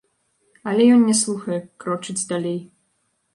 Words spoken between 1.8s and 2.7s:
крочыць далей.